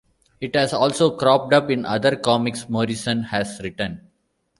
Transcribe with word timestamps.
It 0.39 0.55
has 0.55 0.73
also 0.73 1.15
cropped 1.15 1.53
up 1.53 1.69
in 1.69 1.85
other 1.85 2.15
comics 2.15 2.67
Morrison 2.67 3.21
has 3.25 3.61
written. 3.63 4.09